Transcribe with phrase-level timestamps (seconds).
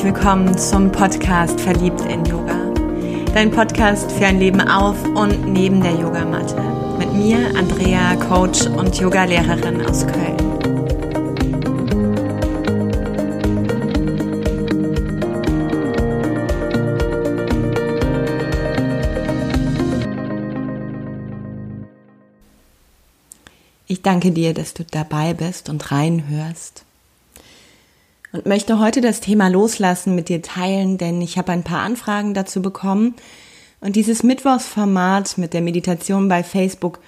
[0.00, 2.72] herzlich willkommen zum Podcast Verliebt in Yoga.
[3.34, 6.56] Dein Podcast für ein Leben auf und neben der Yogamatte.
[6.96, 10.38] Mit mir, Andrea, Coach und Yogalehrerin aus Köln.
[23.86, 26.86] Ich danke dir, dass du dabei bist und reinhörst
[28.32, 32.34] und möchte heute das Thema Loslassen mit dir teilen, denn ich habe ein paar Anfragen
[32.34, 33.14] dazu bekommen.
[33.80, 37.00] Und dieses Mittwochsformat mit der Meditation bei Facebook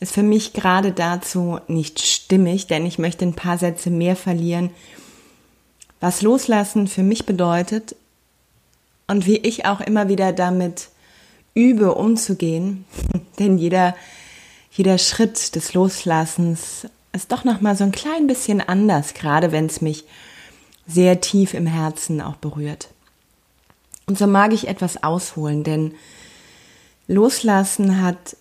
[0.00, 4.70] ist für mich gerade dazu nicht stimmig, denn ich möchte ein paar Sätze mehr verlieren,
[6.00, 7.94] was Loslassen für mich bedeutet
[9.06, 10.88] und wie ich auch immer wieder damit
[11.54, 12.84] übe, umzugehen.
[13.38, 13.94] denn jeder,
[14.70, 19.82] jeder Schritt des Loslassens ist doch nochmal so ein klein bisschen anders, gerade wenn es
[19.82, 20.04] mich
[20.86, 22.88] sehr tief im Herzen auch berührt.
[24.06, 25.94] Und so mag ich etwas ausholen, denn
[27.06, 28.36] Loslassen hat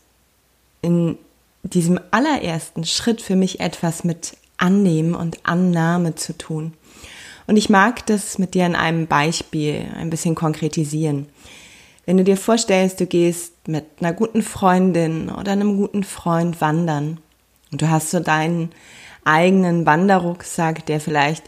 [0.81, 1.17] in
[1.63, 6.73] diesem allerersten Schritt für mich etwas mit Annehmen und Annahme zu tun.
[7.47, 11.27] Und ich mag das mit dir in einem Beispiel ein bisschen konkretisieren.
[12.05, 17.19] Wenn du dir vorstellst, du gehst mit einer guten Freundin oder einem guten Freund wandern
[17.71, 18.71] und du hast so deinen
[19.23, 21.43] eigenen Wanderrucksack, der vielleicht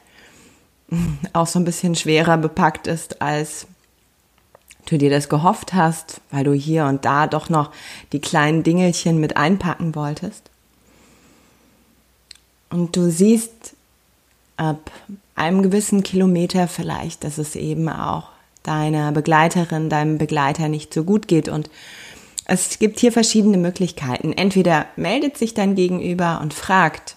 [1.33, 3.67] auch so ein bisschen schwerer bepackt ist, als
[4.85, 7.71] du dir das gehofft hast, weil du hier und da doch noch
[8.11, 10.49] die kleinen Dingelchen mit einpacken wolltest.
[12.69, 13.75] Und du siehst
[14.57, 14.91] ab
[15.35, 18.29] einem gewissen Kilometer vielleicht, dass es eben auch
[18.63, 21.49] deiner Begleiterin, deinem Begleiter nicht so gut geht.
[21.49, 21.69] Und
[22.45, 24.33] es gibt hier verschiedene Möglichkeiten.
[24.33, 27.15] Entweder meldet sich dein Gegenüber und fragt,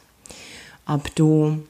[0.86, 1.62] ob du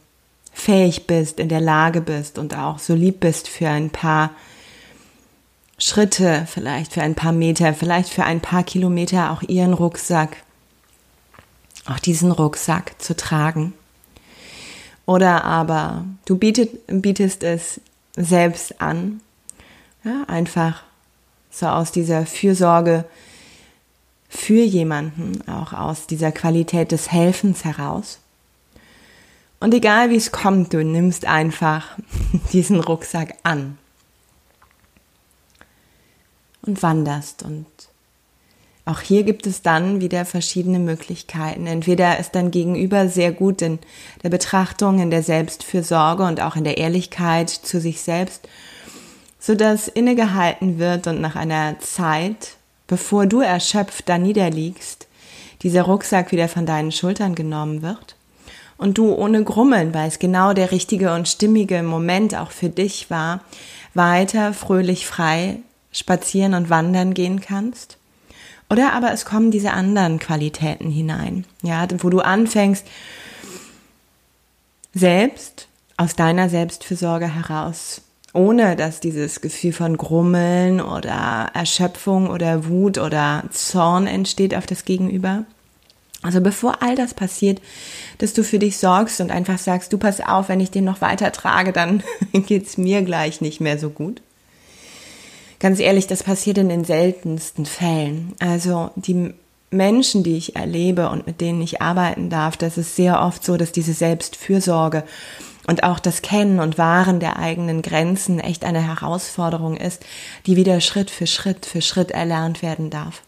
[0.56, 4.30] fähig bist, in der Lage bist und auch so lieb bist für ein paar
[5.78, 10.38] Schritte, vielleicht für ein paar Meter, vielleicht für ein paar Kilometer auch ihren Rucksack,
[11.84, 13.74] auch diesen Rucksack zu tragen.
[15.04, 17.82] Oder aber du bietet, bietest es
[18.16, 19.20] selbst an,
[20.04, 20.82] ja, einfach
[21.50, 23.04] so aus dieser Fürsorge
[24.30, 28.20] für jemanden, auch aus dieser Qualität des Helfens heraus.
[29.58, 31.96] Und egal wie es kommt, du nimmst einfach
[32.52, 33.78] diesen Rucksack an
[36.62, 37.42] und wanderst.
[37.42, 37.66] Und
[38.84, 41.66] auch hier gibt es dann wieder verschiedene Möglichkeiten.
[41.66, 43.78] Entweder ist dein Gegenüber sehr gut in
[44.22, 48.46] der Betrachtung, in der Selbstfürsorge und auch in der Ehrlichkeit zu sich selbst,
[49.40, 52.56] sodass innegehalten wird und nach einer Zeit,
[52.86, 55.06] bevor du erschöpft da niederliegst,
[55.62, 58.15] dieser Rucksack wieder von deinen Schultern genommen wird
[58.78, 63.10] und du ohne Grummeln, weil es genau der richtige und stimmige Moment auch für dich
[63.10, 63.40] war,
[63.94, 65.58] weiter fröhlich frei
[65.92, 67.96] spazieren und wandern gehen kannst.
[68.68, 72.86] Oder aber es kommen diese anderen Qualitäten hinein, ja, wo du anfängst,
[74.92, 82.98] selbst aus deiner Selbstfürsorge heraus, ohne dass dieses Gefühl von Grummeln oder Erschöpfung oder Wut
[82.98, 85.44] oder Zorn entsteht auf das Gegenüber,
[86.26, 87.60] also bevor all das passiert,
[88.18, 91.00] dass du für dich sorgst und einfach sagst, du pass auf, wenn ich den noch
[91.00, 94.20] weiter trage, dann geht's mir gleich nicht mehr so gut.
[95.58, 98.34] Ganz ehrlich, das passiert in den seltensten Fällen.
[98.40, 99.32] Also die
[99.70, 103.56] Menschen, die ich erlebe und mit denen ich arbeiten darf, das ist sehr oft so,
[103.56, 105.04] dass diese Selbstfürsorge
[105.66, 110.04] und auch das Kennen und Wahren der eigenen Grenzen echt eine Herausforderung ist,
[110.46, 113.22] die wieder Schritt für Schritt für Schritt erlernt werden darf.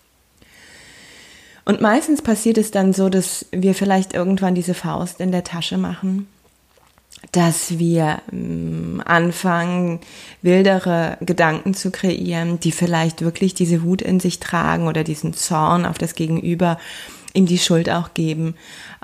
[1.69, 5.77] Und meistens passiert es dann so, dass wir vielleicht irgendwann diese Faust in der Tasche
[5.77, 6.27] machen,
[7.33, 10.01] dass wir ähm, anfangen,
[10.41, 15.85] wildere Gedanken zu kreieren, die vielleicht wirklich diese Wut in sich tragen oder diesen Zorn
[15.85, 16.79] auf das Gegenüber,
[17.35, 18.55] ihm die Schuld auch geben.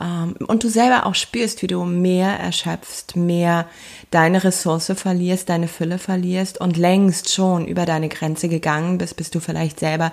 [0.01, 3.67] Ähm, und du selber auch spürst, wie du mehr erschöpfst, mehr
[4.11, 9.31] deine Ressource verlierst, deine Fülle verlierst und längst schon über deine Grenze gegangen bist, bis
[9.31, 10.13] du vielleicht selber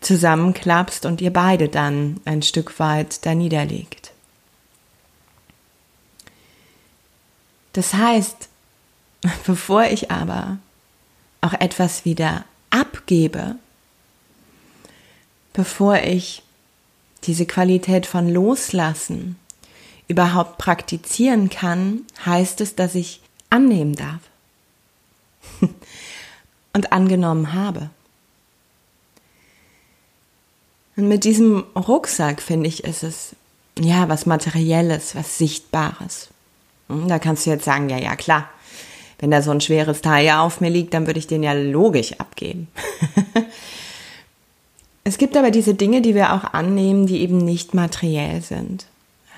[0.00, 4.12] zusammenklappst und ihr beide dann ein Stück weit da niederlegt.
[7.72, 8.48] Das heißt,
[9.46, 10.58] bevor ich aber
[11.40, 13.56] auch etwas wieder abgebe,
[15.52, 16.42] bevor ich
[17.24, 19.36] diese Qualität von Loslassen
[20.08, 23.20] überhaupt praktizieren kann, heißt es, dass ich
[23.50, 24.20] annehmen darf
[26.72, 27.90] und angenommen habe.
[31.00, 33.34] Und mit diesem Rucksack, finde ich, ist es
[33.78, 36.28] ja was Materielles, was Sichtbares.
[36.88, 38.50] Hm, da kannst du jetzt sagen, ja, ja, klar.
[39.18, 42.20] Wenn da so ein schweres Teil auf mir liegt, dann würde ich den ja logisch
[42.20, 42.68] abgeben.
[45.04, 48.84] es gibt aber diese Dinge, die wir auch annehmen, die eben nicht materiell sind.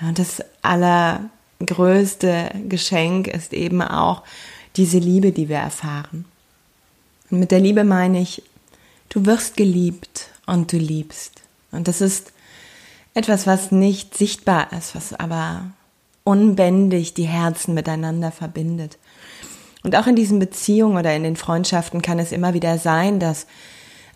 [0.01, 4.23] Ja, das allergrößte Geschenk ist eben auch
[4.75, 6.25] diese Liebe, die wir erfahren.
[7.31, 8.43] Und mit der Liebe meine ich,
[9.07, 11.42] du wirst geliebt und du liebst.
[11.73, 12.31] Und das ist
[13.13, 15.71] etwas, was nicht sichtbar ist, was aber
[16.23, 18.97] unbändig die Herzen miteinander verbindet.
[19.83, 23.45] Und auch in diesen Beziehungen oder in den Freundschaften kann es immer wieder sein, dass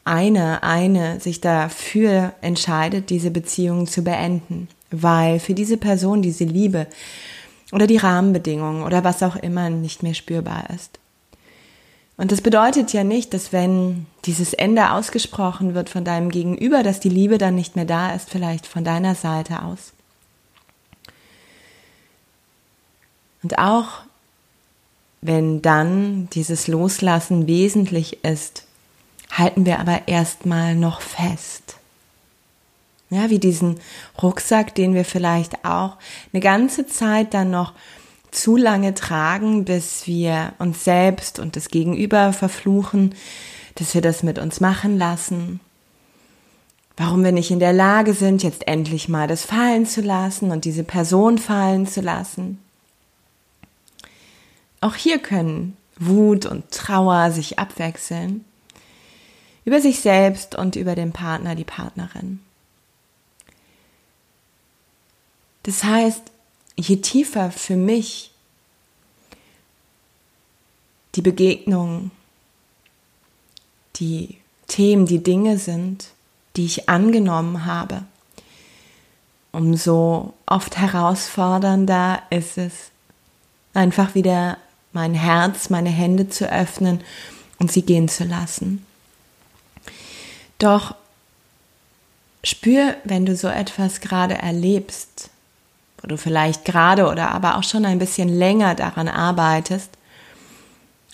[0.05, 6.87] eine, eine sich dafür entscheidet, diese Beziehung zu beenden, weil für diese Person diese Liebe
[7.73, 10.99] oder die Rahmenbedingungen oder was auch immer nicht mehr spürbar ist.
[12.17, 16.99] Und das bedeutet ja nicht, dass wenn dieses Ende ausgesprochen wird von deinem Gegenüber, dass
[16.99, 19.93] die Liebe dann nicht mehr da ist, vielleicht von deiner Seite aus.
[23.43, 24.01] Und auch
[25.21, 28.63] wenn dann dieses Loslassen wesentlich ist,
[29.31, 31.77] halten wir aber erstmal noch fest.
[33.09, 33.79] Ja, wie diesen
[34.21, 35.97] Rucksack, den wir vielleicht auch
[36.33, 37.73] eine ganze Zeit dann noch
[38.31, 43.15] zu lange tragen, bis wir uns selbst und das Gegenüber verfluchen,
[43.75, 45.59] dass wir das mit uns machen lassen.
[46.95, 50.65] Warum wir nicht in der Lage sind, jetzt endlich mal das fallen zu lassen und
[50.65, 52.59] diese Person fallen zu lassen.
[54.81, 58.45] Auch hier können Wut und Trauer sich abwechseln.
[59.63, 62.39] Über sich selbst und über den Partner, die Partnerin.
[65.63, 66.23] Das heißt,
[66.77, 68.31] je tiefer für mich
[71.15, 72.11] die Begegnungen,
[73.95, 74.37] die
[74.67, 76.09] Themen, die Dinge sind,
[76.55, 78.03] die ich angenommen habe,
[79.51, 82.73] umso oft herausfordernder ist es,
[83.73, 84.57] einfach wieder
[84.93, 87.01] mein Herz, meine Hände zu öffnen
[87.59, 88.85] und sie gehen zu lassen.
[90.59, 90.95] Doch
[92.43, 95.29] spür, wenn du so etwas gerade erlebst,
[96.01, 99.89] wo du vielleicht gerade oder aber auch schon ein bisschen länger daran arbeitest,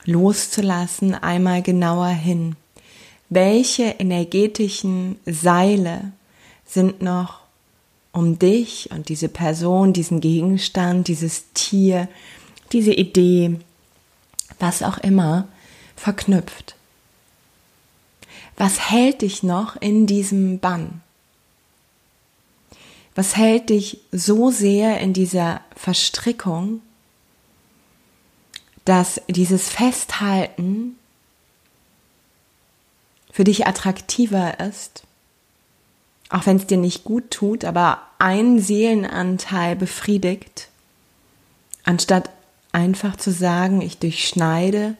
[0.05, 2.55] loszulassen, einmal genauer hin.
[3.29, 6.11] Welche energetischen Seile
[6.65, 7.39] sind noch
[8.11, 12.07] um dich und diese Person, diesen Gegenstand, dieses Tier,
[12.71, 13.59] diese Idee,
[14.59, 15.47] was auch immer,
[15.95, 16.75] verknüpft.
[18.55, 21.01] Was hält dich noch in diesem Bann?
[23.15, 26.81] Was hält dich so sehr in dieser Verstrickung,
[28.85, 30.97] dass dieses Festhalten
[33.31, 35.03] für dich attraktiver ist,
[36.29, 40.69] auch wenn es dir nicht gut tut, aber ein Seelenanteil befriedigt,
[41.83, 42.29] anstatt
[42.71, 44.95] einfach zu sagen, ich durchschneide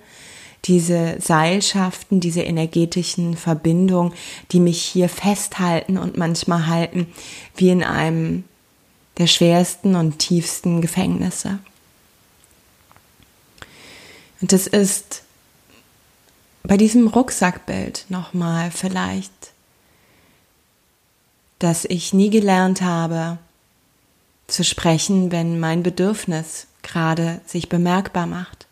[0.65, 4.13] diese Seilschaften, diese energetischen Verbindungen,
[4.51, 7.07] die mich hier festhalten und manchmal halten
[7.55, 8.45] wie in einem
[9.17, 11.59] der schwersten und tiefsten Gefängnisse.
[14.41, 15.23] Und das ist
[16.63, 19.31] bei diesem Rucksackbild nochmal vielleicht,
[21.59, 23.37] dass ich nie gelernt habe
[24.47, 28.62] zu sprechen, wenn mein Bedürfnis gerade sich bemerkbar macht,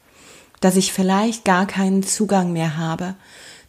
[0.61, 3.15] dass ich vielleicht gar keinen Zugang mehr habe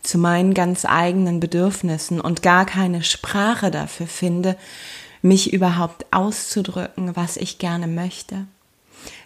[0.03, 4.57] zu meinen ganz eigenen Bedürfnissen und gar keine Sprache dafür finde,
[5.23, 8.47] mich überhaupt auszudrücken, was ich gerne möchte.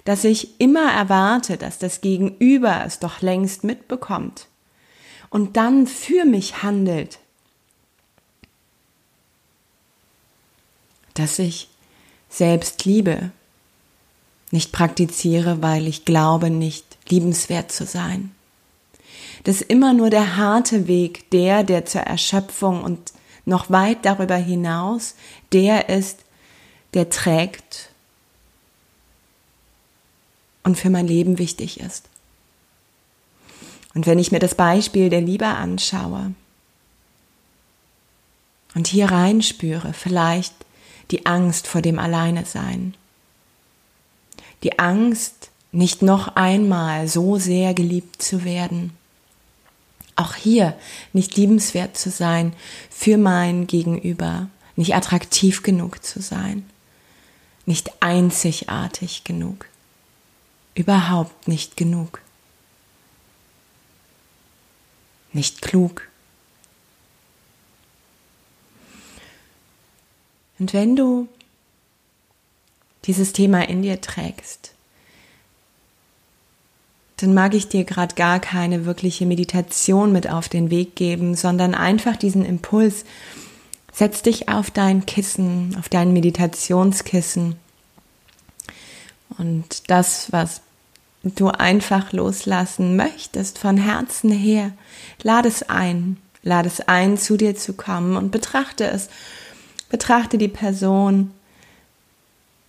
[0.04, 4.46] Dass ich immer erwarte, dass das Gegenüber es doch längst mitbekommt
[5.30, 7.18] und dann für mich handelt.
[11.14, 11.68] Dass ich
[12.28, 13.30] selbst liebe,
[14.50, 18.34] nicht praktiziere, weil ich glaube, nicht liebenswert zu sein.
[19.44, 23.12] Das ist immer nur der harte Weg, der, der zur Erschöpfung und
[23.44, 25.14] noch weit darüber hinaus,
[25.52, 26.18] der ist,
[26.94, 27.90] der trägt
[30.64, 32.08] und für mein Leben wichtig ist.
[33.94, 36.34] Und wenn ich mir das Beispiel der Liebe anschaue
[38.74, 40.54] und hier reinspüre, vielleicht
[41.12, 42.94] die Angst vor dem Alleine sein,
[44.64, 48.96] die Angst, nicht noch einmal so sehr geliebt zu werden.
[50.16, 50.74] Auch hier
[51.12, 52.54] nicht liebenswert zu sein
[52.88, 56.64] für mein Gegenüber, nicht attraktiv genug zu sein,
[57.66, 59.66] nicht einzigartig genug,
[60.74, 62.22] überhaupt nicht genug,
[65.34, 66.08] nicht klug.
[70.58, 71.28] Und wenn du
[73.04, 74.72] dieses Thema in dir trägst,
[77.16, 81.74] dann mag ich dir gerade gar keine wirkliche Meditation mit auf den Weg geben, sondern
[81.74, 83.04] einfach diesen Impuls.
[83.92, 87.56] Setz dich auf dein Kissen, auf dein Meditationskissen.
[89.38, 90.60] Und das, was
[91.22, 94.72] du einfach loslassen möchtest von Herzen her,
[95.22, 96.18] lade es ein.
[96.42, 99.08] Lade es ein, zu dir zu kommen und betrachte es.
[99.88, 101.32] Betrachte die Person,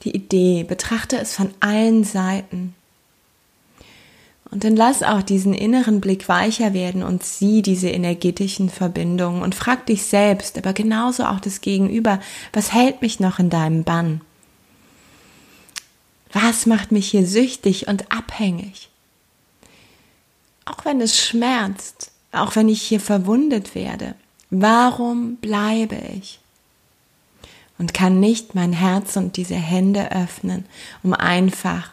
[0.03, 2.73] die Idee, betrachte es von allen Seiten.
[4.49, 9.55] Und dann lass auch diesen inneren Blick weicher werden und sieh diese energetischen Verbindungen und
[9.55, 12.19] frag dich selbst, aber genauso auch das Gegenüber,
[12.53, 14.21] was hält mich noch in deinem Bann?
[16.31, 18.89] Was macht mich hier süchtig und abhängig?
[20.65, 24.15] Auch wenn es schmerzt, auch wenn ich hier verwundet werde,
[24.49, 26.39] warum bleibe ich?
[27.79, 30.65] Und kann nicht mein Herz und diese Hände öffnen,
[31.03, 31.91] um einfach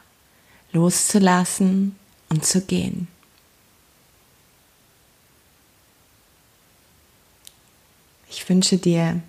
[0.72, 1.96] loszulassen
[2.34, 3.06] und zu gehen.
[8.28, 9.20] Ich wünsche dir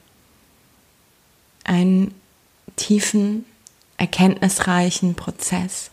[1.63, 2.13] einen
[2.75, 3.45] tiefen,
[3.97, 5.91] erkenntnisreichen Prozess.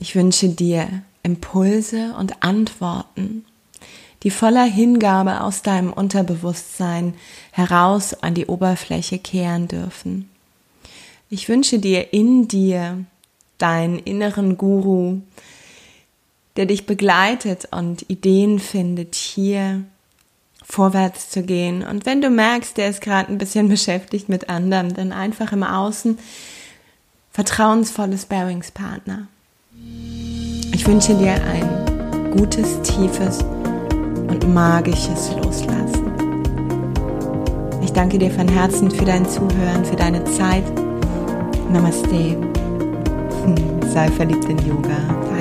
[0.00, 3.44] Ich wünsche dir Impulse und Antworten,
[4.24, 7.14] die voller Hingabe aus deinem Unterbewusstsein
[7.52, 10.28] heraus an die Oberfläche kehren dürfen.
[11.30, 13.04] Ich wünsche dir in dir
[13.58, 15.20] deinen inneren Guru,
[16.56, 19.84] der dich begleitet und Ideen findet, hier
[20.62, 21.82] vorwärts zu gehen.
[21.82, 25.62] Und wenn du merkst, der ist gerade ein bisschen beschäftigt mit anderen, dann einfach im
[25.62, 26.18] Außen
[27.32, 29.28] vertrauensvolles Bearingspartner.
[30.72, 33.38] Ich wünsche dir ein gutes, tiefes
[34.28, 36.12] und magisches Loslassen.
[37.82, 40.64] Ich danke dir von Herzen für dein Zuhören, für deine Zeit.
[41.70, 42.57] Namaste.
[43.92, 45.37] Sei verliebt in Yoga.